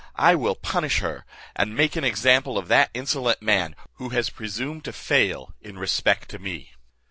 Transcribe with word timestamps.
I 0.17 0.33
will 0.33 0.55
punish 0.55 0.97
her, 1.01 1.25
and 1.55 1.75
make 1.75 1.95
an 1.95 2.03
example 2.03 2.57
of 2.57 2.69
that 2.69 2.89
insolent 2.95 3.43
man, 3.43 3.75
who 3.97 4.09
has 4.09 4.31
presumed 4.31 4.83
to 4.85 4.93
fail 4.93 5.53
in 5.61 5.75
respell 5.75 6.25
to 6.25 6.39
me." 6.39 6.71